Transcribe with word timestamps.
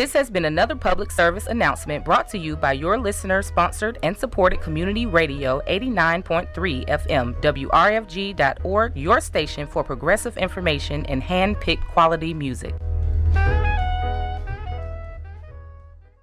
This 0.00 0.14
has 0.14 0.30
been 0.30 0.46
another 0.46 0.74
public 0.74 1.10
service 1.10 1.46
announcement 1.46 2.06
brought 2.06 2.26
to 2.30 2.38
you 2.38 2.56
by 2.56 2.72
your 2.72 2.96
listener 2.96 3.42
sponsored 3.42 3.98
and 4.02 4.16
supported 4.16 4.62
community 4.62 5.04
radio 5.04 5.60
89.3 5.68 6.88
FM, 6.88 7.38
WRFG.org, 7.42 8.96
your 8.96 9.20
station 9.20 9.66
for 9.66 9.84
progressive 9.84 10.38
information 10.38 11.04
and 11.04 11.22
hand 11.22 11.60
picked 11.60 11.86
quality 11.88 12.32
music. 12.32 12.74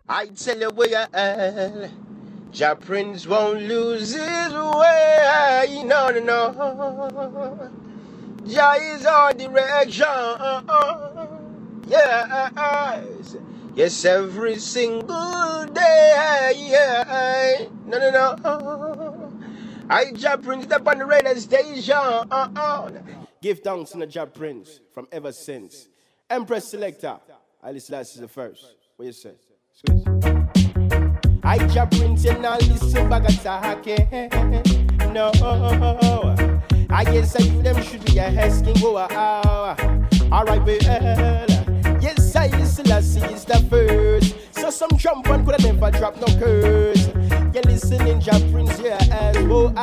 I 0.09 0.25
tell 0.35 0.59
you 0.59 0.71
you 0.75 1.89
Jah 2.51 2.75
Prince 2.79 3.27
won't 3.27 3.61
lose 3.61 4.11
his 4.11 4.53
way. 4.53 5.83
No, 5.85 6.09
no, 6.09 6.19
no. 6.23 7.69
Jah 8.47 8.73
is 8.81 9.05
our 9.05 9.33
direction. 9.33 10.07
Yes. 11.87 13.35
Yes, 13.75 14.05
every 14.05 14.57
single 14.57 15.65
day. 15.67 16.53
Yeah. 16.55 17.65
No, 17.85 17.97
no, 17.99 18.11
no. 18.11 19.33
I 19.89 20.11
Jah 20.11 20.37
Prince 20.37 20.71
up 20.71 20.87
on 20.87 20.99
the 20.99 21.05
radio 21.05 21.33
station. 21.35 21.95
Uh, 21.95 22.49
uh. 22.55 22.91
Give 23.41 23.59
thanks 23.59 23.91
to 23.91 23.99
the 23.99 24.07
Jah 24.07 24.25
Prince 24.25 24.81
from 24.93 25.07
ever 25.11 25.31
since. 25.31 25.87
Empress 26.29 26.67
Selector. 26.67 27.17
I 27.63 27.71
listen 27.71 28.03
to 28.03 28.21
the 28.21 28.27
first. 28.27 28.75
What 28.97 29.05
you 29.05 29.11
say? 29.13 29.31
I 31.43 31.57
Jah 31.67 31.87
Prince 31.89 32.25
and 32.25 32.45
I 32.45 32.57
listen 32.57 33.09
back 33.09 33.23
at 33.29 33.45
No. 35.13 35.31
I 36.89 37.03
guess 37.03 37.35
I 37.35 37.43
them 37.61 37.81
should 37.83 38.03
be 38.05 38.19
asking, 38.19 38.75
oh, 38.77 38.95
ah, 38.97 39.07
ah. 39.11 39.75
oh, 39.79 40.35
alright, 40.35 40.63
well. 40.65 41.56
Yes, 42.87 43.17
I 43.17 43.27
listen, 43.27 43.53
I 43.53 43.59
the 43.59 43.69
first. 43.69 44.35
So 44.51 44.69
some 44.69 44.91
jump 44.95 45.27
one 45.27 45.45
could 45.45 45.59
have 45.59 45.73
never 45.73 45.91
drop 45.91 46.15
no 46.21 46.27
curse. 46.39 47.46
You 47.53 47.61
listening, 47.61 48.19
Jah 48.19 48.39
Prince, 48.51 48.79
yeah, 48.79 48.97
as 49.11 49.37
well. 49.47 49.73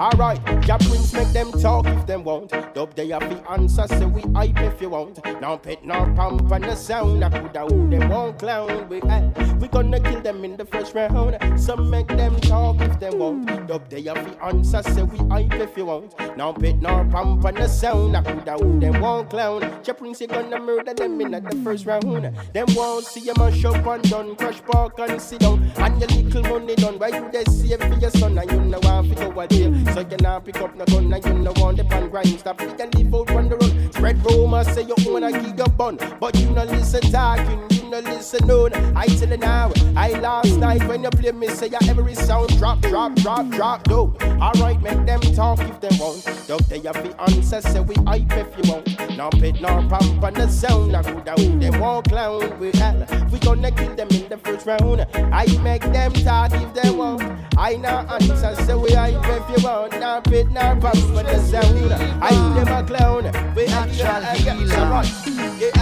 Alright, 0.00 0.44
Jah 0.62 0.78
Prince 0.78 1.12
make 1.12 1.28
them 1.28 1.52
talk 1.52 1.86
if 1.86 2.06
them 2.06 2.24
want. 2.24 2.50
Dub 2.74 2.94
they 2.94 3.08
have 3.08 3.22
the 3.22 3.50
answer, 3.50 3.86
say 3.86 4.04
we 4.04 4.22
hype 4.32 4.58
if 4.58 4.80
you 4.82 4.90
want. 4.90 5.24
Now 5.40 5.56
pet, 5.56 5.84
now 5.84 6.12
pump 6.14 6.50
and 6.50 6.64
the 6.64 6.74
sound. 6.74 7.24
I 7.24 7.30
could 7.30 7.56
have 7.56 7.68
them 7.68 8.08
won't 8.08 8.38
clown. 8.38 8.88
We, 8.88 9.00
uh, 9.02 9.30
we 9.60 9.68
gonna 9.68 10.00
kill 10.00 10.20
them 10.20 10.44
in 10.44 10.56
the 10.56 10.64
first 10.64 10.94
round. 10.94 11.38
Some 11.58 11.88
make 11.88 12.08
them 12.08 12.40
talk 12.40 12.80
if 12.80 12.98
them 12.98 13.18
want. 13.18 13.68
Dub 13.68 13.88
they 13.88 14.02
have 14.02 14.24
the 14.24 14.44
answer, 14.44 14.82
say 14.82 15.02
we 15.04 15.18
hype 15.28 15.54
if 15.54 15.76
you 15.76 15.86
want. 15.86 16.18
Now 16.36 16.52
pet, 16.52 16.82
now 16.82 17.04
pump 17.08 17.44
and 17.44 17.56
the 17.56 17.68
sound. 17.68 18.16
I 18.16 18.22
could 18.22 18.48
have 18.48 18.80
them 18.80 19.00
won't 19.00 19.30
clown. 19.30 19.60
Jah 19.82 19.94
Prince, 19.94 20.20
you 20.20 20.26
gonna 20.26 20.58
murder 20.58 20.92
them 20.92 21.20
in 21.20 21.30
the 21.30 21.60
first 21.62 21.86
round. 21.86 22.34
Them 22.52 22.66
won't 22.70 23.06
see 23.06 23.20
you 23.20 23.34
mash 23.38 23.64
up 23.64 23.86
and 23.86 24.10
done, 24.10 24.36
crush 24.36 24.60
park 24.62 24.98
and 24.98 25.20
sit 25.20 25.40
down. 25.40 25.62
And 25.76 26.00
your 26.00 26.08
little 26.08 26.42
money 26.42 26.74
done. 26.74 26.98
Why 26.98 27.11
you 27.12 27.30
they 27.30 27.44
save 27.44 27.80
for 27.80 27.98
your 27.98 28.10
son 28.10 28.38
and 28.38 28.50
you 28.50 28.60
know 28.60 28.78
want 28.82 29.08
to 29.08 29.14
go 29.14 29.40
a 29.40 29.46
jail. 29.48 29.72
So 29.94 30.00
you 30.00 30.16
now 30.20 30.38
pick 30.40 30.56
up 30.56 30.74
no 30.76 30.84
gun 30.86 31.12
and 31.12 31.24
you 31.24 31.34
know 31.34 31.52
want 31.56 31.76
the 31.76 31.84
pan 31.84 32.08
grind. 32.10 32.38
Stop 32.38 32.60
you 32.60 32.72
can 32.74 32.90
live 32.90 33.14
out 33.14 33.30
on 33.30 33.48
the 33.48 33.56
road. 33.56 33.94
Spread 33.94 34.24
rumors, 34.24 34.68
say 34.68 34.82
you 34.82 34.94
wanna 35.06 35.32
give 35.32 35.56
your 35.56 35.68
bun. 35.68 35.98
But 36.20 36.36
you 36.38 36.50
no 36.50 36.64
listen 36.64 37.00
talking, 37.10 37.60
no 37.92 38.00
listen 38.00 38.50
on. 38.50 38.72
I 38.96 39.04
tell 39.06 39.28
you 39.28 39.36
now, 39.36 39.70
I 39.94 40.12
last 40.12 40.56
night 40.56 40.86
when 40.88 41.02
you 41.02 41.10
play 41.10 41.32
me, 41.32 41.48
say 41.48 41.68
your 41.68 41.80
every 41.86 42.14
sound 42.14 42.48
drop, 42.58 42.80
drop, 42.80 43.14
drop, 43.16 43.50
drop, 43.50 43.84
do. 43.84 44.14
Alright, 44.40 44.80
make 44.80 45.04
them 45.04 45.20
talk 45.20 45.58
if 45.60 45.78
they 45.80 45.94
want. 46.00 46.24
Don't 46.46 46.66
they 46.70 46.80
have 46.80 46.94
the 47.04 47.14
answer, 47.20 47.60
say 47.60 47.80
we 47.80 47.94
hype 48.06 48.32
if 48.32 48.48
you 48.56 48.72
want. 48.72 49.16
No 49.18 49.28
pit, 49.28 49.60
no 49.60 49.86
pump 49.88 50.24
on 50.24 50.32
the 50.32 50.48
sound, 50.48 50.96
I 50.96 51.02
good 51.02 51.28
out, 51.28 51.36
they 51.36 51.70
won't 51.70 52.08
clown. 52.08 52.58
We 52.58 52.70
hell, 52.72 53.06
we 53.30 53.38
gonna 53.40 53.70
kill 53.70 53.94
them 53.94 54.08
in 54.08 54.26
the 54.30 54.38
first 54.38 54.66
round. 54.66 55.06
I 55.14 55.46
make 55.62 55.82
them 55.82 56.12
talk 56.14 56.52
if 56.54 56.72
they 56.72 56.90
want. 56.90 57.22
I 57.58 57.76
know 57.76 58.06
answer, 58.08 58.54
so 58.64 58.78
we 58.78 58.92
hype 58.92 59.16
if 59.16 59.58
you 59.58 59.68
want. 59.68 59.92
No 60.00 60.22
pit, 60.24 60.50
no 60.50 60.78
pump 60.80 60.96
on 60.96 61.26
the 61.26 61.38
sound. 61.40 61.92
I 62.22 62.30
them 62.54 62.68
a 62.68 62.82
clown. 62.86 63.24
We 63.54 63.66
natural 63.66 64.22
healer. 64.22 65.81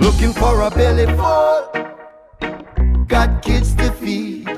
Looking 0.00 0.32
for 0.32 0.62
a 0.62 0.70
belly 0.70 1.06
full. 1.06 1.68
Got 3.06 3.42
kids 3.42 3.74
to 3.74 3.92
feed. 3.92 4.48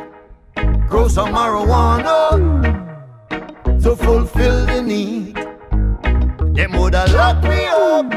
Grow 0.88 1.08
some 1.08 1.34
marijuana 1.34 2.38
to 3.82 3.96
fulfill 3.96 4.66
the 4.66 4.80
need. 4.80 5.34
Them 6.56 6.72
woulda 6.72 7.06
lock 7.12 7.42
me 7.42 7.66
up 7.66 8.12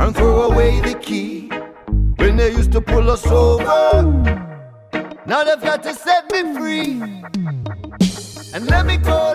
and 0.00 0.16
throw 0.16 0.50
away 0.50 0.80
the 0.80 0.94
key 0.94 1.48
when 2.16 2.36
they 2.36 2.50
used 2.50 2.72
to 2.72 2.80
pull 2.80 3.08
us 3.08 3.24
over. 3.26 4.02
Now 5.26 5.44
they've 5.44 5.60
got 5.60 5.82
to 5.84 5.94
set 5.94 6.32
me 6.32 6.54
free 6.54 7.02
and 8.52 8.66
let 8.66 8.84
me 8.84 8.96
go, 8.96 9.32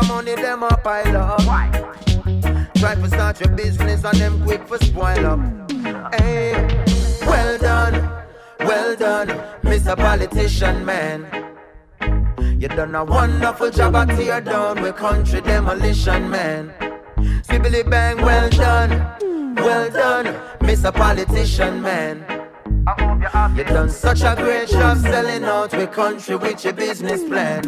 of 0.00 0.08
money, 0.08 0.34
them 0.34 0.62
a 0.62 0.76
pile 0.76 1.16
up. 1.16 1.40
Try 2.76 2.94
to 2.94 3.08
start 3.08 3.40
your 3.40 3.50
business 3.50 4.04
and 4.04 4.18
them 4.18 4.42
quick 4.44 4.66
for 4.66 4.78
spoil 4.78 5.26
up. 5.26 5.40
Hey, 6.14 6.52
well 7.22 7.58
done, 7.58 7.94
well 8.60 8.96
done, 8.96 9.28
Mr. 9.62 9.96
Politician 9.96 10.84
Man. 10.84 11.26
You 12.60 12.68
done 12.68 12.94
a 12.94 13.04
wonderful 13.04 13.70
job 13.70 13.96
at 13.96 14.08
tear 14.08 14.40
down 14.40 14.82
with 14.82 14.96
country 14.96 15.40
demolition, 15.40 16.30
man. 16.30 16.72
Sibbly 17.42 17.88
bang, 17.88 18.16
well 18.18 18.50
done, 18.50 18.90
well 19.56 19.90
done, 19.90 20.26
Mr. 20.60 20.92
Politician 20.92 21.80
Man. 21.82 22.24
You 23.56 23.64
done 23.64 23.90
such 23.90 24.22
a 24.22 24.34
great 24.36 24.68
job 24.68 24.98
selling 24.98 25.44
out 25.44 25.72
with 25.72 25.92
country 25.92 26.36
with 26.36 26.64
your 26.64 26.72
business 26.72 27.22
plan. 27.24 27.62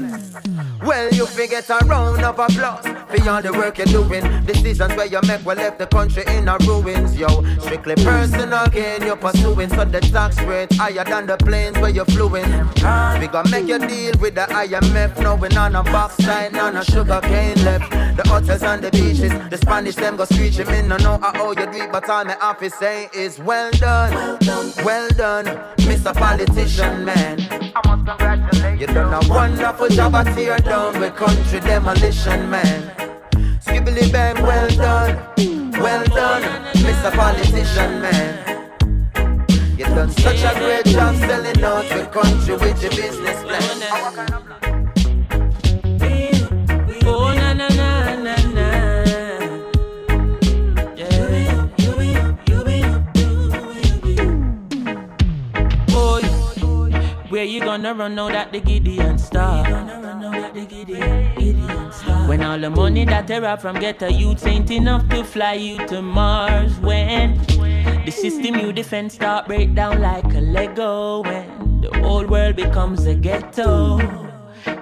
Well, 0.85 1.11
you 1.11 1.27
forget 1.27 1.71
a 1.71 1.79
round 1.87 2.25
of 2.25 2.39
applause 2.39 2.85
for 2.85 3.31
all 3.31 3.41
the 3.41 3.53
work 3.53 3.79
you're 3.79 3.87
doing. 3.87 4.25
Decisions 4.45 4.95
where 4.97 5.07
you 5.07 5.21
make 5.27 5.45
will 5.45 5.55
left 5.55 5.79
the 5.79 5.87
country 5.87 6.25
in 6.27 6.49
a 6.49 6.57
ruins, 6.67 7.17
yo. 7.17 7.29
Strictly 7.61 7.95
personal 7.97 8.67
gain 8.67 9.03
you're 9.03 9.17
pursuing, 9.17 9.69
so 9.69 9.85
the 9.85 10.01
tax 10.01 10.41
rate 10.43 10.73
higher 10.73 11.05
than 11.05 11.27
the 11.27 11.37
planes 11.37 11.79
where 11.79 11.91
you're 11.91 12.05
fluing. 12.07 12.51
We 13.21 13.29
gonna 13.29 13.49
make 13.51 13.69
you 13.69 13.79
deal 13.79 14.15
with 14.21 14.35
the 14.35 14.47
IMF, 14.51 15.21
knowing 15.23 15.57
on 15.57 15.77
a 15.77 15.83
box 15.85 16.17
side, 16.17 16.53
none 16.53 16.77
of 16.77 16.85
sugar 16.87 17.21
cane 17.23 17.63
left. 17.65 17.89
The 18.17 18.29
hotels 18.29 18.63
and 18.63 18.83
the 18.83 18.91
beaches, 18.91 19.33
the 19.51 19.59
Spanish 19.59 19.95
them 19.95 20.17
go 20.17 20.25
screeching. 20.25 20.67
Me 20.67 20.83
no 20.83 20.97
know 20.97 21.19
how 21.19 21.51
you 21.51 21.55
do 21.55 21.85
it, 21.85 21.93
but 21.93 22.09
all 22.11 22.25
my 22.25 22.37
office 22.39 22.75
say 22.75 23.09
is 23.15 23.39
well 23.39 23.71
done, 23.73 24.39
well 24.85 25.09
done, 25.11 25.47
Mr. 25.79 26.13
Politician 26.13 27.05
Man. 27.05 27.41
I 27.75 27.81
must 27.87 28.07
congratulate 28.07 28.32
you. 28.89 28.95
done 28.95 29.15
a 29.15 29.29
wonderful 29.29 29.89
job 29.89 30.15
at 30.15 30.35
tear 30.35 30.59
down 30.59 30.99
with 30.99 31.15
country 31.15 31.61
demolition, 31.61 32.51
man. 32.51 32.83
Skibbly 33.61 34.11
bang, 34.13 34.41
well 34.43 34.69
done, 34.69 35.73
well 35.73 36.05
done, 36.05 36.43
Mr. 36.75 37.13
Politician, 37.13 38.01
man. 38.03 38.33
You 39.79 39.85
done 39.85 40.11
such 40.11 40.43
a 40.43 40.53
great 40.59 40.87
job 40.87 41.17
selling 41.17 41.63
out 41.63 41.89
the 41.89 42.07
country 42.13 42.57
with 42.57 42.83
your 42.83 42.91
business 42.91 43.43
plan. 43.43 44.72
Run 57.95 58.15
now 58.15 58.29
that 58.29 58.53
the 58.53 58.61
Gideon 58.61 59.19
star? 59.19 59.65
When 62.29 62.43
all 62.43 62.59
the 62.59 62.71
money 62.71 63.05
that 63.05 63.27
they 63.27 63.41
rob 63.41 63.61
from 63.61 63.79
ghetto 63.79 64.09
youths 64.09 64.47
ain't 64.47 64.71
enough 64.71 65.09
to 65.11 65.25
fly 65.25 65.55
you 65.55 65.87
to 65.89 66.03
Mars. 66.03 66.79
When 66.81 67.39
the 68.05 68.11
system 68.11 68.57
you 68.57 68.73
defend 68.73 69.13
start 69.13 69.47
break 69.47 69.75
down 69.75 70.01
like 70.01 70.25
a 70.25 70.41
Lego. 70.41 71.23
When 71.23 71.81
the 71.81 71.99
whole 71.99 72.27
world 72.27 72.57
becomes 72.57 73.07
a 73.07 73.15
ghetto. 73.15 73.99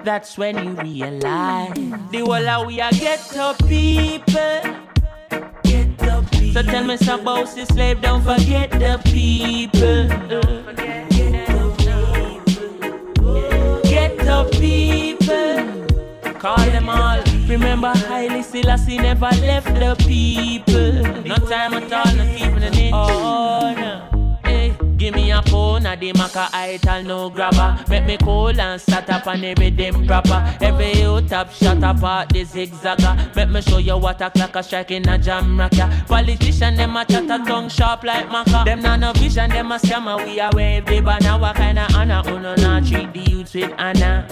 That's 0.03 0.37
when 0.37 0.63
you 0.63 0.71
realize 0.81 1.73
the 2.11 2.19
whole 2.19 2.49
of 2.49 2.67
we 2.67 2.81
are 2.81 2.91
ghetto 2.91 3.53
people. 3.67 4.61
So 6.53 6.61
tell 6.61 6.83
me 6.83 6.97
some 6.97 7.23
boss 7.23 7.57
is 7.57 7.67
slave, 7.69 8.01
don't 8.01 8.23
forget 8.23 8.71
the 8.71 8.99
people. 9.05 11.10
Ghetto 14.41 14.59
people. 14.59 16.33
call 16.33 16.57
them 16.57 16.89
all. 16.89 17.21
Remember, 17.47 17.89
Haile 17.89 18.43
Selassie 18.43 18.97
never 18.97 19.29
left 19.41 19.67
the 19.67 19.95
people. 20.07 21.03
No 21.23 21.35
time 21.35 21.73
at 21.73 21.91
all, 21.91 22.15
not 22.15 22.27
even 22.27 22.63
a 22.63 22.67
inch. 22.67 22.93
Oh, 22.93 23.73
no. 23.77 24.20
Give 25.01 25.15
me 25.15 25.31
a 25.31 25.41
phone, 25.41 25.87
a 25.87 25.95
the 25.95 26.13
maca 26.13 26.53
ital 26.53 27.01
no 27.01 27.29
grabber. 27.31 27.75
Make 27.89 28.05
me 28.05 28.17
cool 28.17 28.61
and 28.61 28.79
start 28.79 29.09
up 29.09 29.25
and 29.25 29.43
every 29.43 29.71
them 29.71 30.05
proper. 30.05 30.55
Every 30.61 30.91
you 30.91 31.19
top 31.21 31.49
shot 31.49 31.81
apart 31.81 32.29
the 32.29 32.45
zigzagger. 32.45 33.35
Make 33.35 33.49
me 33.49 33.61
show 33.63 33.79
you 33.79 33.97
what 33.97 34.21
a 34.21 34.29
clock 34.29 34.55
a 34.57 34.93
in 34.93 35.09
a 35.09 35.17
jam 35.17 35.59
rocker. 35.59 35.89
Politician 36.07 36.75
them 36.75 36.95
a 36.95 37.03
chat 37.03 37.23
a 37.23 37.43
tongue 37.43 37.67
sharp 37.67 38.03
like 38.03 38.27
maca. 38.27 38.63
Them 38.63 38.83
not 38.83 38.99
no 38.99 39.11
vision, 39.13 39.49
them 39.49 39.71
a 39.71 39.79
scammer. 39.79 40.23
We 40.23 40.39
a 40.39 40.51
wave 40.53 40.85
the 40.85 41.01
banner. 41.01 41.39
What 41.39 41.55
kind 41.55 41.79
of 41.79 41.95
honor? 41.95 42.21
Uno 42.27 42.55
not 42.57 42.85
treat 42.85 43.11
the 43.11 43.21
youths 43.21 43.55
with 43.55 43.73
honor. 43.79 44.27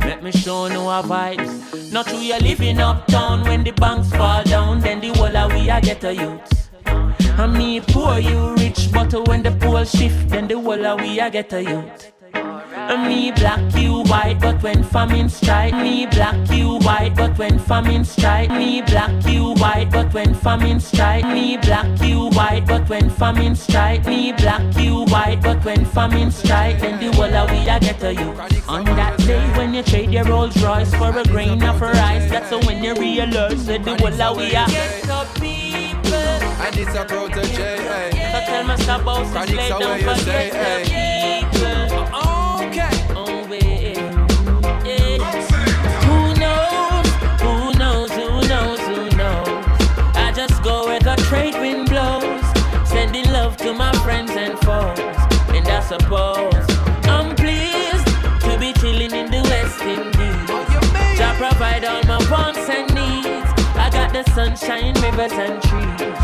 Let 0.00 0.22
me 0.22 0.32
show 0.32 0.68
no 0.68 0.84
vibes. 1.02 1.90
Not 1.92 2.08
true, 2.08 2.18
you're 2.18 2.38
living 2.40 2.78
uptown 2.78 3.42
when 3.44 3.64
the 3.64 3.70
banks 3.70 4.10
fall 4.10 4.44
down, 4.44 4.80
then 4.80 5.00
the 5.00 5.14
whole 5.14 5.34
of 5.34 5.50
we 5.54 5.70
a 5.70 5.80
get 5.80 6.04
a 6.04 6.14
youth. 6.14 6.53
And 7.36 7.52
me 7.52 7.80
poor, 7.80 8.18
you 8.18 8.54
rich, 8.54 8.90
but 8.92 9.12
when 9.26 9.42
the 9.42 9.50
pole 9.50 9.84
shift, 9.84 10.28
then 10.28 10.46
the 10.46 10.54
whole 10.54 10.86
of 10.86 11.00
we 11.00 11.18
a 11.18 11.28
get 11.28 11.52
a 11.52 11.62
youth. 11.62 12.12
And 12.32 13.08
me 13.08 13.32
black, 13.32 13.60
you 13.74 14.02
white, 14.04 14.38
but 14.40 14.62
when 14.62 14.84
famine 14.84 15.28
strike, 15.28 15.74
me 15.74 16.06
black, 16.06 16.36
you 16.50 16.78
white, 16.78 17.16
but 17.16 17.36
when 17.36 17.58
famine 17.58 18.04
strike, 18.04 18.50
me 18.50 18.82
black, 18.82 19.10
you 19.26 19.54
white, 19.54 19.90
but 19.90 20.14
when 20.14 20.32
famine 20.32 20.78
strike, 20.80 21.24
me 21.24 21.56
black, 21.56 21.86
you 22.02 22.30
white, 22.30 22.66
but 22.66 22.88
when 22.88 23.10
famine 23.10 23.56
strike, 23.56 24.04
me 24.06 24.32
black, 24.32 24.62
you 24.76 25.04
white, 25.06 25.40
but 25.42 25.64
when 25.64 25.84
famine 25.84 26.30
strike, 26.30 26.80
then 26.80 27.00
the 27.00 27.16
whole 27.16 27.34
of 27.34 27.50
we 27.50 27.68
a 27.68 27.80
get 27.80 28.02
a 28.04 28.14
you. 28.14 28.30
On 28.68 28.84
that 28.84 29.18
day 29.18 29.44
when 29.56 29.74
you 29.74 29.82
trade 29.82 30.10
your 30.10 30.24
Rolls 30.24 30.56
Royce 30.62 30.94
for 30.94 31.16
a 31.18 31.24
grain 31.24 31.62
of 31.64 31.80
rice, 31.80 32.30
that's 32.30 32.50
when 32.66 32.84
you 32.84 32.94
realize 32.94 33.66
that 33.66 33.84
the 33.84 33.96
whole 33.96 34.22
of 34.22 34.36
we 34.36 34.46
a 34.48 34.66
get 34.66 35.08
a. 35.08 35.63
And 36.60 36.76
it's 36.78 36.94
a 36.94 37.04
Protoje, 37.04 37.78
hey. 37.78 38.10
So 38.32 38.40
tell 38.46 38.64
me 38.64 38.74
about 38.74 39.26
Chronixx 39.26 39.70
are 39.70 39.78
where 39.80 39.98
you 39.98 40.16
say, 40.22 40.50
hey. 40.50 41.44
Okay. 42.64 42.94
Oh, 43.14 43.46
eh, 43.50 43.94
eh. 44.86 45.18
Who 46.06 46.18
knows? 46.40 47.08
Who 47.42 47.54
knows? 47.78 48.10
Who 48.12 48.26
knows? 48.48 48.80
Who 48.80 49.16
knows? 49.16 49.64
I 50.16 50.32
just 50.34 50.62
go 50.62 50.86
where 50.86 51.00
the 51.00 51.16
trade 51.28 51.54
wind 51.54 51.88
blows, 51.88 52.44
sending 52.88 53.30
love 53.32 53.56
to 53.58 53.72
my 53.74 53.92
friends 54.04 54.30
and 54.32 54.58
foes. 54.60 54.98
And 55.54 55.68
I 55.68 55.80
suppose 55.80 56.64
I'm 57.04 57.34
pleased 57.36 58.06
to 58.42 58.56
be 58.58 58.72
chilling 58.80 59.12
in 59.12 59.30
the 59.30 59.42
West 59.50 59.80
Indies. 59.82 61.18
Jah 61.18 61.34
provide 61.36 61.84
all 61.84 62.02
my 62.04 62.18
wants 62.30 62.68
and 62.68 62.88
needs. 62.94 63.50
I 63.76 63.90
got 63.90 64.12
the 64.12 64.22
sunshine, 64.32 64.94
rivers 65.02 65.32
and 65.32 65.60
trees. 65.62 66.23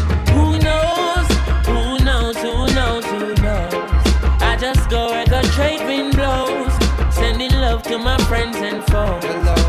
To 7.91 7.97
my 7.97 8.17
friends 8.29 8.55
and 8.55 8.81
foes. 8.85 9.23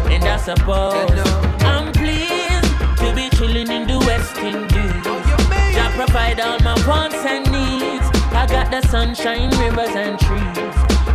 And 0.06 0.22
I 0.22 0.36
suppose 0.36 1.18
I'm 1.64 1.90
pleased 1.92 2.70
to 3.00 3.12
be 3.16 3.28
chilling 3.36 3.68
in 3.68 3.84
the 3.88 3.98
West 4.06 4.36
Indies. 4.36 5.02
Oh, 5.06 5.20
Jah 5.74 5.90
provide 5.96 6.38
all 6.38 6.60
my 6.60 6.76
wants 6.86 7.16
and 7.16 7.44
needs. 7.50 8.06
I 8.32 8.46
got 8.46 8.70
the 8.70 8.80
sunshine, 8.86 9.50
rivers 9.58 9.96
and 9.96 10.16
trees. 10.20 10.74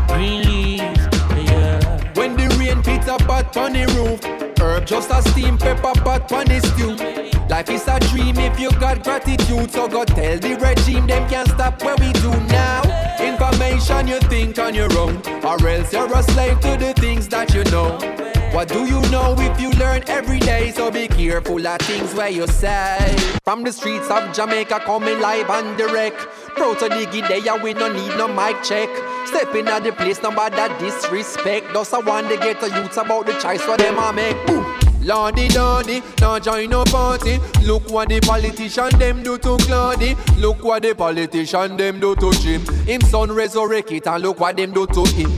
Green 0.10 0.42
leaves, 0.50 1.08
yeah. 1.48 1.80
When 2.16 2.36
the 2.36 2.54
rain 2.60 2.84
pits 2.84 3.08
a 3.08 3.18
pot 3.18 3.56
on 3.56 3.72
the 3.72 3.86
roof, 3.96 4.20
herb 4.60 4.86
just 4.86 5.10
a 5.10 5.22
steam 5.30 5.58
pepper 5.58 5.94
pot 6.02 6.30
on 6.34 6.46
the 6.48 6.60
stew. 6.60 6.96
Life 7.48 7.70
is 7.70 7.88
a 7.88 8.00
dream 8.12 8.38
if 8.38 8.60
you 8.60 8.70
got 8.72 9.02
gratitude, 9.06 9.72
so 9.72 9.88
go 9.88 10.04
tell 10.04 10.38
the 10.40 10.56
regime 10.56 11.08
them 11.08 11.30
can't 11.30 11.48
stop 11.48 11.82
what 11.84 12.02
we 12.02 12.12
do 12.12 12.32
now. 12.48 12.87
Information 13.78 14.08
you 14.08 14.20
think 14.22 14.58
on 14.58 14.74
your 14.74 14.92
own, 14.98 15.22
or 15.46 15.68
else 15.68 15.94
you're 15.94 16.12
a 16.12 16.24
slave 16.24 16.60
to 16.62 16.78
the 16.78 16.94
things 16.98 17.28
that 17.28 17.54
you 17.54 17.64
know. 17.66 17.92
What 18.52 18.70
do 18.70 18.86
you 18.88 19.00
know 19.12 19.36
if 19.38 19.62
you 19.62 19.70
learn 19.78 20.04
every 20.08 20.40
day? 20.40 20.72
So 20.72 20.90
be 20.90 21.08
careful 21.08 21.66
of 21.68 21.80
things 21.82 22.16
where 22.16 22.30
you 22.30 22.48
say. 22.48 23.16
From 23.44 23.64
the 23.64 23.72
streets 23.72 24.10
of 24.10 24.34
Jamaica 24.34 24.80
coming 24.80 25.20
live 25.20 25.48
and 25.52 25.78
direct. 25.78 26.18
Proud 26.58 26.80
to 26.80 26.90
dig 26.90 27.14
it 27.14 27.28
there, 27.28 27.62
we 27.62 27.76
no 27.76 27.94
need 27.94 28.18
no 28.18 28.28
mic 28.28 28.64
check. 28.64 28.90
Stepping 29.28 29.68
at 29.68 29.84
the 29.84 29.92
place, 29.92 30.24
nobody 30.24 30.56
that 30.56 30.80
disrespect. 30.80 31.72
Just 31.72 31.94
I 31.94 32.00
want 32.00 32.30
to 32.30 32.38
get 32.38 32.60
the 32.60 32.70
youths 32.70 32.98
about 32.98 33.28
the 33.28 33.34
choice 33.34 33.62
for 33.62 33.78
them 33.78 34.00
I 34.00 34.12
make. 34.12 34.48
Boom. 34.48 34.77
Lordy, 35.08 35.48
lordy, 35.56 36.04
now 36.20 36.38
join 36.38 36.70
no 36.70 36.84
party. 36.84 37.40
Look 37.64 37.90
what 37.90 38.10
the 38.10 38.20
politician 38.20 38.90
them 39.00 39.24
do 39.24 39.38
to 39.38 39.56
Claudy. 39.56 40.18
Look 40.36 40.62
what 40.66 40.84
the 40.84 40.94
politician 40.94 41.78
them 41.78 42.02
do 42.02 42.14
to 42.18 42.30
Jim. 42.42 42.60
Him 42.86 43.00
son 43.00 43.32
resurrect 43.32 43.90
it 43.94 44.06
and 44.06 44.22
look 44.22 44.42
what 44.42 44.58
them 44.58 44.74
do 44.74 44.86
to 44.86 45.06
him. 45.06 45.32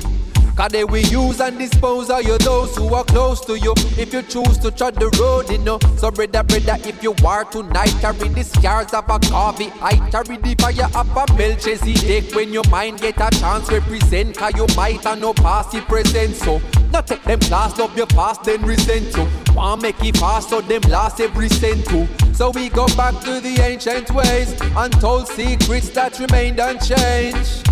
Cause 0.56 0.72
they 0.72 0.84
will 0.84 1.06
use 1.06 1.40
and 1.40 1.58
dispose 1.60 2.10
of 2.10 2.24
you 2.24 2.38
those 2.40 2.76
who 2.76 2.92
are 2.96 3.04
close 3.04 3.46
to 3.46 3.60
you. 3.60 3.74
If 3.96 4.12
you 4.12 4.24
choose 4.24 4.58
to 4.58 4.72
tread 4.72 4.96
the 4.96 5.08
road, 5.22 5.52
you 5.52 5.60
know. 5.60 5.78
So 5.98 6.10
brother, 6.10 6.44
brother, 6.44 6.76
if 6.84 7.04
you 7.04 7.14
are 7.24 7.46
tonight, 7.46 7.94
carry 8.02 8.28
the 8.28 8.44
scars 8.44 8.92
of 8.94 9.08
a 9.08 9.20
coffee. 9.20 9.72
I 9.82 9.96
carry 10.10 10.38
the 10.38 10.56
fire 10.60 10.90
of 10.96 11.16
a 11.16 11.34
Melchizedek. 11.38 12.34
When 12.34 12.52
your 12.52 12.68
mind 12.70 13.02
get 13.02 13.22
a 13.22 13.30
chance, 13.40 13.72
represent. 13.72 14.36
Cause 14.36 14.54
you 14.56 14.66
might 14.76 15.02
have 15.04 15.22
no 15.22 15.32
past, 15.34 15.72
the 15.72 15.82
present. 15.82 16.36
So, 16.36 16.60
not 16.92 17.06
take 17.06 17.24
them 17.24 17.40
class, 17.40 17.78
love 17.78 17.96
your 17.96 18.08
past, 18.08 18.44
then 18.44 18.64
resent 18.64 19.14
to. 19.14 19.30
Want 19.56 19.82
make 19.82 20.02
it 20.04 20.18
fast, 20.18 20.50
so 20.50 20.62
them 20.62 20.82
last 20.90 21.20
every 21.20 21.50
cent 21.50 21.86
too. 21.86 22.08
So 22.34 22.52
we 22.52 22.70
go 22.70 22.86
back 22.96 23.14
to 23.26 23.40
the 23.42 23.60
ancient 23.62 24.10
ways, 24.12 24.56
untold 24.76 25.28
secrets 25.28 25.90
that 25.90 26.18
remained 26.20 26.60
unchanged. 26.60 27.68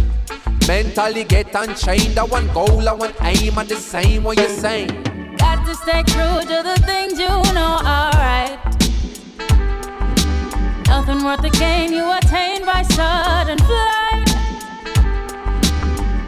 Mentally 0.68 1.24
get 1.24 1.54
unchained. 1.56 2.20
I 2.20 2.24
want 2.24 2.54
goal, 2.54 2.90
I 2.90 2.94
want 2.94 3.16
aim, 3.22 3.58
and 3.58 3.70
the 3.70 3.76
same 3.78 4.24
what 4.24 4.38
you're 4.38 4.50
saying. 4.50 4.90
Got 5.38 5.66
to 5.66 5.76
stay 5.76 6.04
true 6.04 6.42
to 6.42 6.62
the 6.64 6.76
things 6.86 7.18
you 7.18 7.28
know 7.54 7.80
are 7.84 8.12
right. 8.12 8.60
Nothing 10.88 11.24
worth 11.24 11.42
the 11.42 11.50
gain 11.52 11.94
you 11.94 12.04
attain 12.12 12.66
by 12.66 12.82
sudden 12.82 13.58
flight. 13.60 14.26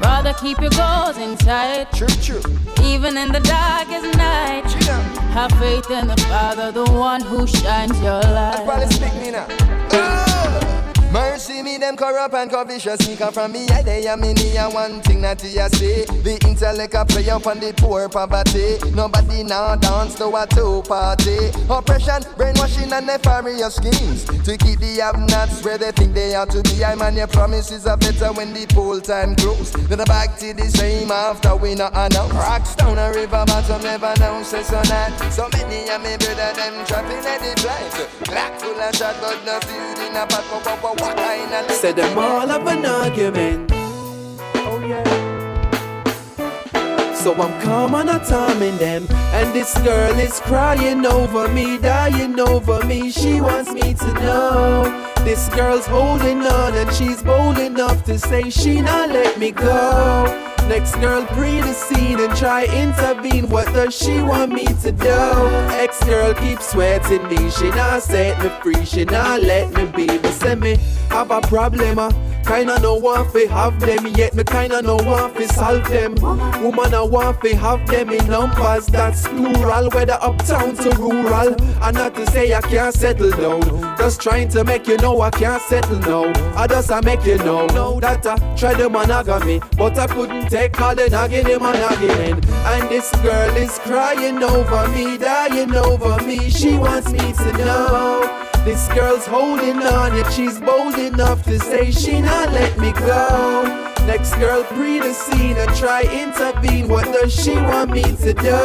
Rather 0.01 0.33
keep 0.33 0.59
your 0.61 0.69
goals 0.71 1.17
in 1.17 1.37
sight, 1.39 1.91
True, 1.93 2.07
true. 2.21 2.41
even 2.83 3.17
in 3.17 3.31
the 3.33 3.39
darkest 3.41 4.17
night. 4.17 4.63
Yeah. 4.85 5.18
Have 5.33 5.51
faith 5.53 5.89
in 5.91 6.07
the 6.07 6.17
Father, 6.27 6.71
the 6.71 6.85
one 6.85 7.21
who 7.21 7.45
shines 7.47 7.99
your 8.01 8.21
Probably 8.21 8.85
light. 8.85 8.93
speak 8.93 9.13
me 9.15 9.31
now. 9.31 9.47
Oh. 9.91 10.68
Mercy 11.11 11.63
me, 11.63 11.77
them 11.77 11.97
corrupt 11.97 12.35
and 12.35 12.51
covetous 12.51 12.99
sneaker 12.99 13.31
from 13.31 13.51
me. 13.51 13.67
I 13.69 13.81
they 13.81 14.05
am 14.07 14.23
in 14.23 14.37
here 14.37 14.69
one 14.69 15.01
thing 15.01 15.21
that 15.21 15.43
you 15.43 15.49
say. 15.49 16.05
The 16.05 16.37
intellect 16.45 16.93
a 16.93 17.03
play 17.03 17.27
up 17.29 17.47
on 17.47 17.59
the 17.59 17.73
poor 17.73 18.07
poverty. 18.09 18.77
Nobody 18.93 19.41
now 19.41 19.75
dance 19.75 20.13
to 20.15 20.27
a 20.29 20.45
two 20.45 20.83
party. 20.87 21.49
Oppression, 21.67 22.21
brainwashing 22.37 22.93
and 22.93 23.07
nefarious 23.07 23.75
schemes 23.75 24.23
to 24.45 24.55
keep 24.57 24.79
the 24.79 25.01
have-nots 25.01 25.65
where 25.65 25.79
they 25.79 25.91
think 25.91 26.13
they 26.13 26.35
ought 26.35 26.51
to 26.51 26.61
be. 26.61 26.85
I 26.85 26.93
man, 26.93 27.15
your 27.15 27.27
promises 27.27 27.87
are 27.87 27.97
better 27.97 28.31
when 28.33 28.53
the 28.53 28.67
poll 28.67 29.01
time 29.01 29.35
close. 29.35 29.71
Then 29.71 30.03
back 30.05 30.37
to 30.39 30.53
the 30.53 30.69
same 30.69 31.09
after 31.09 31.55
we 31.55 31.73
not 31.73 31.93
announce. 31.93 32.33
Rocks 32.33 32.75
down 32.75 32.99
a 32.99 33.09
river 33.11 33.43
bottom 33.47 33.81
never 33.81 34.13
know 34.19 34.43
say 34.43 34.61
so 34.61 34.79
not. 34.85 35.17
So 35.33 35.49
many 35.53 35.89
a 35.89 35.97
me 35.97 36.17
brother 36.21 36.53
them 36.53 36.85
trapping 36.85 37.25
at 37.25 37.41
the 37.41 37.57
blind. 37.65 38.29
Black 38.29 38.59
full 38.59 38.77
of 38.77 38.95
shot, 38.95 39.15
but 39.21 39.41
no 39.43 39.59
food 39.65 39.97
in 40.05 40.15
a 40.15 40.27
pot. 40.27 40.45
Said 41.79 41.95
them 41.95 42.17
all 42.19 42.45
have 42.45 42.67
an 42.67 42.85
argument. 42.85 43.71
Oh 43.73 44.83
yeah. 44.85 45.01
So 47.13 47.33
I'm 47.35 47.61
calm 47.61 47.95
and 47.95 48.09
I'm 48.09 48.19
timing 48.25 48.75
them. 48.79 49.07
And 49.31 49.55
this 49.55 49.73
girl 49.77 50.19
is 50.19 50.41
crying 50.41 51.05
over 51.05 51.47
me, 51.47 51.77
dying 51.77 52.37
over 52.37 52.85
me. 52.85 53.09
She 53.11 53.39
wants 53.39 53.71
me 53.71 53.93
to 53.93 54.13
know. 54.15 55.13
This 55.23 55.47
girl's 55.55 55.87
holding 55.87 56.41
on 56.41 56.73
and 56.73 56.91
she's 56.93 57.23
bold 57.23 57.57
enough 57.57 58.03
to 58.03 58.19
say 58.19 58.49
she 58.49 58.81
not 58.81 59.07
let 59.11 59.39
me 59.39 59.51
go. 59.51 60.48
Next 60.69 60.93
girl 60.97 61.25
pre 61.25 61.61
the 61.61 61.73
scene 61.73 62.19
and 62.19 62.35
try 62.37 62.65
intervene. 62.65 63.49
What 63.49 63.65
does 63.73 63.97
she 63.97 64.21
want 64.21 64.51
me 64.51 64.65
to 64.65 64.91
do? 64.91 65.19
Ex 65.73 66.03
girl 66.03 66.35
keep 66.35 66.61
sweating 66.61 67.27
me. 67.27 67.49
She 67.49 67.71
not 67.71 68.03
set 68.03 68.39
me 68.43 68.49
free. 68.61 68.85
She 68.85 69.03
not 69.03 69.41
let 69.41 69.73
me 69.73 69.85
be. 69.87 70.05
But 70.19 70.31
send 70.33 70.61
me 70.61 70.77
have 71.09 71.31
a 71.31 71.41
problem. 71.41 71.97
Uh. 71.97 72.11
Kinda 72.49 72.79
no 72.79 72.95
want 72.95 73.31
fi 73.31 73.45
have 73.45 73.79
them 73.79 74.07
yet 74.07 74.33
me 74.33 74.43
kinda 74.43 74.81
no 74.81 74.95
want 74.95 75.35
fi 75.35 75.45
solve 75.45 75.87
them. 75.87 76.15
Woman 76.63 76.95
I 76.95 77.03
want 77.03 77.39
fi 77.41 77.53
have 77.53 77.85
them 77.85 78.09
in 78.09 78.27
numbers 78.27 78.87
that's 78.87 79.27
plural, 79.27 79.87
whether 79.91 80.17
uptown 80.19 80.75
to 80.77 80.89
rural. 80.97 81.55
And 81.83 81.95
not 81.95 82.15
to 82.15 82.25
say 82.31 82.51
I 82.55 82.61
can't 82.61 82.91
settle 82.91 83.29
down, 83.29 83.61
just 83.99 84.19
trying 84.19 84.49
to 84.49 84.63
make 84.63 84.87
you 84.87 84.97
know 84.97 85.21
I 85.21 85.29
can't 85.29 85.61
settle 85.61 85.99
now. 85.99 86.33
I 86.55 86.65
just 86.65 86.91
I 86.91 87.01
make 87.01 87.23
you 87.23 87.37
know, 87.37 87.67
know 87.67 87.99
that 87.99 88.25
I 88.25 88.35
tried 88.55 88.77
the 88.79 88.89
monogamy, 88.89 89.61
but 89.77 89.99
I 89.99 90.07
couldn't 90.07 90.49
take 90.49 90.81
all 90.81 90.95
the 90.95 91.07
nagging 91.07 91.47
in 91.47 91.61
my 91.61 91.73
nagging. 91.73 92.43
And 92.65 92.89
this 92.89 93.11
girl 93.21 93.55
is 93.57 93.77
crying 93.77 94.41
over 94.41 94.87
me, 94.87 95.19
dying 95.19 95.75
over 95.75 96.17
me. 96.23 96.49
She 96.49 96.79
wants 96.79 97.11
me 97.11 97.31
to 97.31 97.53
know. 97.59 98.48
This 98.65 98.87
girl's 98.89 99.25
holding 99.25 99.77
on, 99.77 100.15
yet 100.15 100.31
she's 100.31 100.59
bold 100.59 100.95
enough 100.95 101.43
to 101.45 101.59
say 101.59 101.91
she 101.91 102.21
not 102.21 102.51
let 102.51 102.77
me 102.77 102.91
go. 102.91 103.85
Next 104.05 104.33
girl 104.35 104.63
pre 104.63 104.99
the 104.99 105.13
scene 105.13 105.55
and 105.55 105.75
try 105.75 106.01
intervene. 106.01 106.87
What 106.87 107.05
does 107.05 107.31
she 107.33 107.53
want 107.53 107.91
me 107.91 108.01
to 108.01 108.33
do? 108.33 108.59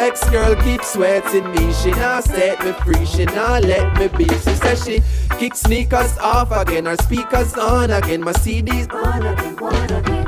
Ex 0.00 0.28
girl 0.30 0.54
keep 0.56 0.82
sweating 0.82 1.50
me. 1.50 1.72
She 1.72 1.90
not 1.92 2.24
set 2.24 2.62
me 2.64 2.72
free. 2.84 3.06
She 3.06 3.24
not 3.24 3.62
let 3.64 3.96
me 3.98 4.08
be. 4.08 4.24
She 4.24 4.54
says 4.54 4.84
she 4.84 5.02
kick 5.38 5.54
sneakers 5.54 6.18
off 6.18 6.50
again. 6.52 6.84
Her 6.84 6.96
speakers 6.96 7.54
on 7.54 7.90
again. 7.90 8.20
My 8.20 8.32
CDs 8.32 8.92
on 8.92 9.26
again. 9.26 9.58
On 9.58 9.90
again. 9.92 10.21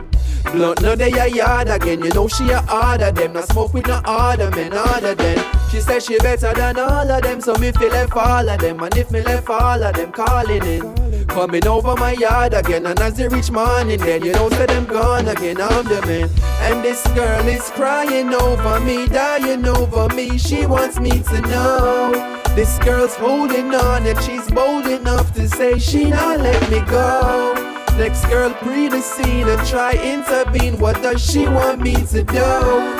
Blunt 0.54 0.82
no 0.82 0.94
they 0.94 1.10
a 1.10 1.26
yard 1.26 1.68
again. 1.68 2.04
You 2.04 2.10
know 2.10 2.28
she 2.28 2.48
a 2.50 2.60
harder 2.60 3.10
them. 3.10 3.32
Not 3.32 3.48
smoke 3.48 3.74
with 3.74 3.88
no 3.88 4.00
other 4.04 4.50
men 4.50 4.70
harder 4.72 5.14
than. 5.14 5.44
She 5.70 5.80
said 5.80 6.02
she 6.02 6.16
better 6.18 6.54
than 6.54 6.78
all 6.78 7.10
of 7.10 7.22
them. 7.22 7.40
So 7.40 7.54
me 7.54 7.72
feel 7.72 7.90
left 7.90 8.16
all 8.16 8.48
of 8.48 8.60
them. 8.60 8.80
And 8.80 8.96
if 8.96 9.10
me 9.10 9.22
left 9.22 9.50
all 9.50 9.82
of 9.82 9.94
them 9.94 10.12
calling 10.12 10.64
in. 10.64 11.26
Coming 11.26 11.66
over 11.66 11.96
my 11.96 12.12
yard 12.12 12.54
again. 12.54 12.86
And 12.86 13.00
as 13.00 13.14
they 13.14 13.26
reach 13.26 13.50
morning 13.50 13.98
then 13.98 14.24
you 14.24 14.32
know 14.32 14.48
say 14.50 14.66
them 14.66 14.84
gone 14.84 15.26
again. 15.26 15.60
I'm 15.60 15.84
the 15.86 16.00
man. 16.06 16.30
And 16.60 16.84
this 16.84 17.04
girl 17.08 17.48
is 17.48 17.68
crying 17.70 18.32
over 18.32 18.78
me. 18.80 19.08
Dying 19.08 19.66
over 19.66 20.08
me. 20.14 20.38
She 20.38 20.66
wants 20.66 21.00
me 21.00 21.10
to 21.10 21.40
know. 21.40 22.40
This 22.54 22.78
girl's 22.78 23.16
holding 23.16 23.74
on 23.74 24.06
and 24.06 24.22
she's 24.22 24.48
bold 24.52 24.86
enough 24.86 25.34
to 25.34 25.48
say 25.48 25.80
she 25.80 26.04
not 26.04 26.38
let 26.38 26.70
me 26.70 26.78
go. 26.88 27.63
Next 27.96 28.26
girl 28.26 28.52
pre 28.54 28.88
the 28.88 29.00
scene 29.00 29.48
and 29.48 29.66
try 29.68 29.92
intervene. 29.92 30.78
What 30.78 31.00
does 31.00 31.24
she 31.24 31.46
want 31.46 31.80
me 31.80 31.94
to 31.94 32.24
do? 32.24 32.44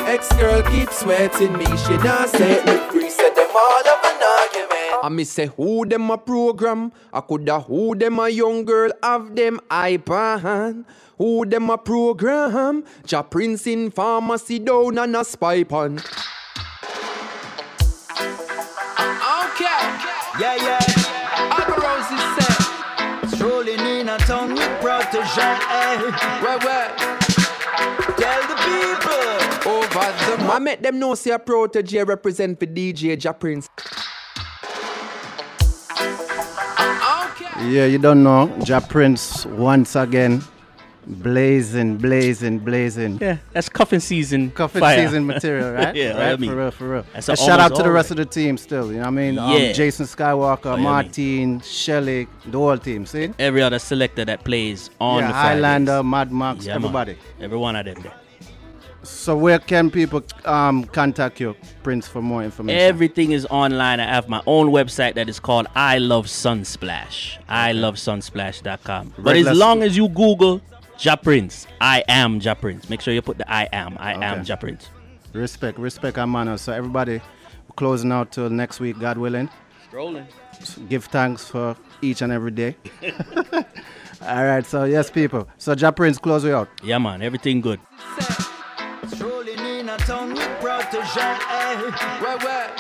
Ex 0.07 0.33
girl 0.37 0.63
keep 0.63 0.89
sweating 0.91 1.53
me. 1.59 1.67
She 1.67 1.97
not 1.99 2.29
set 2.29 2.65
me 2.65 2.77
free. 2.91 3.11
Set 3.11 3.35
them 3.35 3.51
all 3.51 3.83
up 3.89 4.05
an 4.05 4.23
argument. 4.23 5.05
I 5.05 5.09
me 5.11 5.25
say 5.25 5.47
who 5.47 5.85
them 5.85 6.11
a 6.11 6.17
program? 6.17 6.93
I 7.13 7.21
coulda 7.21 7.61
who 7.61 7.97
them 7.97 8.21
a 8.21 8.29
young 8.29 8.65
girl 8.65 8.93
have 9.03 9.35
them 9.35 9.59
iPad. 9.69 10.85
Who 11.19 11.45
them 11.45 11.71
a 11.71 11.79
program? 11.79 12.85
Jah 13.05 13.25
Prince 13.25 13.67
in 13.67 13.91
pharmacy 13.91 14.61
down 14.61 14.99
and 14.99 15.17
a 15.17 15.25
spy 15.25 15.65
pan. 15.65 15.99
Okay. 19.43 19.81
Yeah, 20.41 20.57
yeah. 20.57 20.84
I 30.51 30.59
make 30.61 30.83
them 30.83 30.99
know 30.99 31.15
say 31.15 31.31
a 31.33 31.39
Protoje 31.39 32.07
represent 32.07 32.59
for 32.59 32.67
DJ 32.67 33.19
Jah 33.19 33.33
Prince. 33.33 33.69
Okay. 37.25 37.71
Yeah, 37.71 37.87
you 37.87 37.99
don't 37.99 38.23
know. 38.23 38.55
Jah 38.65 38.81
Prince 38.81 39.47
once 39.47 39.97
again 39.97 40.43
blazing, 41.07 41.97
blazing, 41.99 42.59
blazing. 42.59 43.19
Yeah, 43.21 43.39
that's 43.53 43.69
cuffing 43.69 44.01
season. 44.01 44.51
Cuffing 44.51 44.81
fire. 44.81 45.05
season 45.07 45.27
material, 45.27 45.73
right? 45.81 45.95
Yeah, 45.95 46.13
right. 46.19 46.33
I 46.33 46.37
mean, 46.37 46.51
for 46.51 46.57
real, 46.57 46.71
for 46.71 46.89
real. 46.89 47.07
that's 47.13 47.29
A 47.29 47.37
shout 47.37 47.61
out 47.61 47.75
to 47.77 47.83
the 47.83 47.91
rest 47.91 48.11
right. 48.11 48.19
of 48.19 48.27
the 48.29 48.33
team 48.33 48.57
still. 48.57 48.87
You 48.89 48.95
know 48.95 49.01
what 49.01 49.07
I 49.09 49.11
mean? 49.11 49.35
Yeah. 49.35 49.43
Um, 49.69 49.75
Jason 49.75 50.07
Skywalker, 50.07 50.75
Oh, 50.75 50.77
Martin, 50.77 51.61
Shelly, 51.61 52.27
the 52.47 52.59
whole 52.59 52.79
team. 52.79 53.07
See? 53.07 53.33
Every 53.39 53.63
other 53.63 53.79
selector 53.79 54.25
that 54.25 54.45
plays 54.45 54.91
on 55.01 55.21
yeah, 55.23 55.29
the. 55.29 55.35
Highlander, 55.35 56.03
Mad 56.03 56.33
Max, 56.33 56.65
Yeah, 56.67 56.75
man. 56.75 56.85
everybody. 56.85 57.17
Every 57.41 57.59
one 57.59 57.77
of 57.77 57.85
them 57.85 58.03
there. 58.03 58.15
So 59.03 59.37
where 59.37 59.59
can 59.59 59.91
people 59.91 60.23
um, 60.47 60.85
contact 60.85 61.39
you, 61.39 61.55
Prince, 61.83 62.09
for 62.09 62.23
more 62.23 62.43
information? 62.43 62.81
Everything 62.81 63.33
is 63.33 63.45
online. 63.51 64.01
I 64.01 64.07
have 64.07 64.31
my 64.31 64.41
own 64.47 64.69
website 64.69 65.15
that 65.17 65.29
is 65.29 65.39
called 65.39 65.67
I 65.75 65.99
Love 65.99 66.25
Sunsplash. 66.25 67.37
I 67.47 67.73
love 67.73 67.97
sunsplash.com. 67.97 69.13
But 69.19 69.37
as 69.37 69.45
Regular- 69.45 69.55
long 69.55 69.83
as 69.83 69.95
you 69.95 70.09
Google 70.09 70.63
Jah 70.97 71.17
Prince, 71.17 71.67
I 71.81 72.05
am 72.09 72.41
Jah 72.41 72.55
Prince. 72.55 72.89
Make 72.89 73.01
sure 73.01 73.13
you 73.13 73.23
put 73.23 73.39
the 73.39 73.51
I 73.51 73.65
am. 73.73 73.97
I 73.99 74.13
am 74.15 74.35
Okay. 74.39 74.43
Jah 74.45 74.57
Prince. 74.57 74.89
Respect, 75.33 75.79
respect, 75.79 76.17
and 76.19 76.31
manners. 76.31 76.61
So 76.63 76.73
everybody, 76.73 77.15
we're 77.15 77.75
closing 77.77 78.13
out 78.13 78.31
till 78.31 78.49
next 78.49 78.79
week, 78.81 78.99
God 79.01 79.19
willing. 79.19 79.51
Rolling. 79.93 80.27
Give 80.89 81.05
thanks 81.05 81.45
for 81.47 81.77
each 82.01 82.23
and 82.23 82.33
every 82.33 82.53
day. 82.53 82.77
All 84.23 84.45
right, 84.45 84.65
so 84.65 84.85
yes, 84.85 85.11
people. 85.11 85.49
So 85.59 85.75
Jah 85.75 85.93
Prince, 85.93 86.19
close 86.19 86.45
we 86.45 86.53
out. 86.53 86.69
Yeah, 86.83 86.99
man. 86.99 87.21
Everything 87.23 87.61
good. 87.61 87.81
Strolling 89.09 89.59
in 89.59 89.89
a 89.89 89.97
town 89.99 90.31
with 90.35 90.61
protection. 90.61 91.23
Eh? 91.23 91.91
Where, 92.23 92.39
where? 92.39 92.71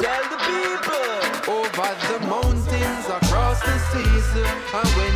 Tell 0.00 0.24
the 0.32 0.38
people. 0.48 1.52
Over 1.52 1.94
the 2.08 2.26
mountains, 2.26 3.06
across 3.06 3.60
the 3.60 3.78
seas. 3.78 4.36
And 4.74 4.88
when 4.96 5.15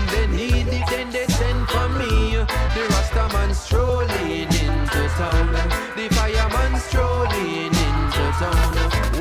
town. 5.21 5.53
The 5.97 6.09
fireman 6.17 6.81
strolling 6.81 7.73
into 7.85 8.25
town. 8.41 8.73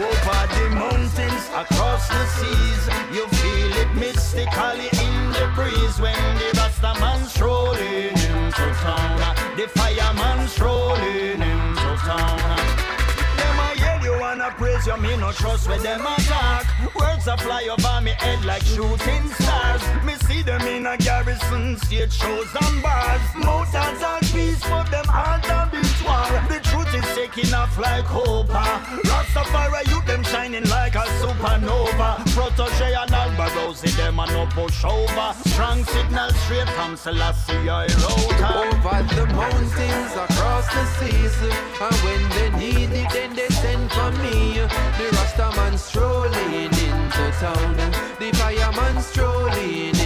Over 0.08 0.42
the 0.56 0.66
mountains, 0.82 1.44
across 1.62 2.08
the 2.08 2.24
seas, 2.38 2.84
you 3.16 3.28
feel 3.40 3.72
it 3.84 3.92
mystically 3.96 4.90
in 5.06 5.16
the 5.36 5.46
breeze 5.56 5.98
when 6.00 6.24
the 6.42 6.50
Rasta 6.58 6.94
man 7.02 7.22
strolling 7.28 8.16
into 8.32 8.68
town. 8.86 9.36
The 9.58 9.68
fireman 9.76 10.48
strolling 10.48 11.42
into 11.42 11.92
town. 12.08 12.70
Wanna 14.20 14.52
praise 14.52 14.86
you, 14.86 14.96
me 14.98 15.18
no 15.18 15.32
trust 15.32 15.68
where 15.68 15.80
them 15.80 16.02
attack. 16.02 16.66
Words 16.96 17.28
a 17.28 17.36
fly 17.38 17.68
over 17.72 18.02
me 18.02 18.12
head 18.12 18.46
like 18.46 18.62
shooting 18.62 19.28
stars. 19.40 19.82
Me 20.06 20.14
see 20.28 20.44
them 20.44 20.62
in 20.68 20.86
a 20.86 20.96
garrison, 20.98 21.78
stage 21.78 22.14
shows 22.14 22.48
and 22.62 22.84
bars. 22.84 23.22
Mouth 23.36 23.74
and 23.74 24.00
talk 24.00 24.22
peace, 24.22 24.62
but 24.70 24.86
them 24.92 25.06
heart 25.06 25.46
a 25.50 25.70
beat 25.72 25.89
war. 26.04 26.28
The 26.48 26.60
truth 26.70 26.94
is 26.94 27.08
taking 27.16 27.54
off 27.54 27.78
like 27.78 28.06
hope. 28.06 28.48
Rastafari, 28.48 29.88
you 29.92 30.02
them 30.06 30.24
shining 30.24 30.68
like 30.70 30.96
a 30.96 31.06
supernova. 31.20 32.18
Protoje 32.34 32.90
and 33.02 33.12
Alborosie, 33.12 33.96
them 33.98 34.20
a 34.20 34.26
no 34.28 34.46
push 34.48 34.84
over. 34.84 35.34
Strong 35.50 35.84
signal 35.86 36.30
straight 36.42 36.70
from 36.70 36.96
Selassie, 36.98 37.70
I. 37.70 37.86
Over 37.86 39.04
the 39.16 39.26
mountains, 39.34 40.14
across 40.26 40.68
the 40.74 40.86
seas. 40.98 41.38
And 41.86 41.96
when 42.04 42.22
they 42.36 42.50
need 42.58 42.92
it, 42.92 43.10
then 43.12 43.36
they 43.36 43.48
send 43.48 43.92
for 43.92 44.12
me. 44.24 44.60
The 44.98 45.08
Rastaman 45.16 45.78
strolling 45.78 46.74
into 46.88 47.26
town. 47.40 47.76
The 48.20 48.32
fireman 48.38 49.02
strolling 49.02 49.99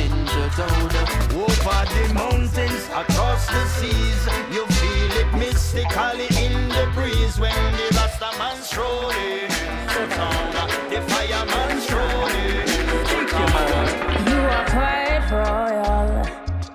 into 0.44 0.56
town. 0.56 0.92
Over 1.36 1.86
the 1.94 2.14
mountains, 2.14 2.86
across 2.96 3.48
the 3.48 3.66
seas, 3.68 4.28
you 4.52 4.66
feel 4.68 5.12
it 5.22 5.34
mystically 5.38 6.28
in 6.44 6.70
the 6.70 6.90
breeze 6.94 7.40
when 7.40 7.54
the 7.74 7.88
Rasta 7.96 8.38
man 8.38 8.62
strolling 8.62 9.18
into 9.18 10.16
town. 10.16 10.70
The 10.90 11.02
fireman 11.10 11.80
strolling 11.82 12.62
into 12.62 13.26
town. 13.30 14.28
You 14.28 14.40
are 14.56 14.66
quite 14.66 15.30
royal. 15.32 16.24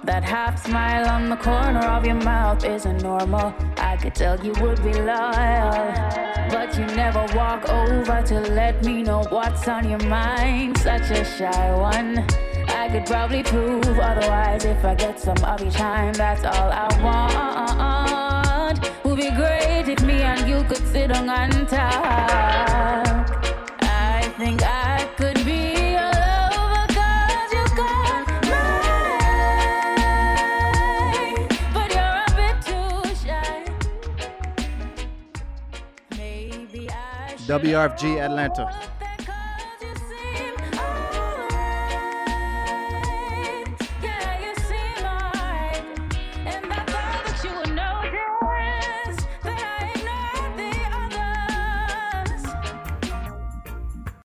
That 0.04 0.24
half 0.24 0.64
smile 0.64 1.08
on 1.08 1.28
the 1.28 1.36
corner 1.36 1.84
of 1.84 2.06
your 2.06 2.14
mouth 2.14 2.64
isn't 2.64 3.02
normal. 3.02 3.54
I 3.76 3.96
could 3.96 4.14
tell 4.14 4.42
you 4.44 4.52
would 4.60 4.82
be 4.82 4.94
loyal. 4.94 5.92
But 6.50 6.76
you 6.78 6.86
never 6.96 7.26
walk 7.36 7.68
over 7.68 8.22
to 8.22 8.40
let 8.40 8.82
me 8.84 9.02
know 9.02 9.24
what's 9.28 9.68
on 9.68 9.88
your 9.88 10.02
mind. 10.04 10.78
Such 10.78 11.10
a 11.10 11.24
shy 11.24 11.74
one. 11.76 12.26
I 12.88 12.90
could 12.90 13.04
probably 13.04 13.42
prove 13.42 13.98
otherwise. 13.98 14.64
If 14.64 14.82
I 14.82 14.94
get 14.94 15.20
some 15.20 15.36
of 15.44 15.60
each 15.60 15.74
time, 15.74 16.14
that's 16.14 16.42
all 16.42 16.72
I 16.72 16.88
want. 17.04 18.80
Would 19.04 19.18
be 19.18 19.30
great 19.30 19.88
if 19.88 20.02
me 20.02 20.22
and 20.22 20.48
you 20.48 20.64
could 20.64 20.88
sit 20.88 21.14
on 21.14 21.28
and 21.28 21.68
talk. 21.68 21.82
I 23.82 24.32
think 24.38 24.62
I 24.62 25.06
could 25.18 25.44
be. 25.44 25.68
WRFG 37.48 38.20
Atlanta. 38.20 38.97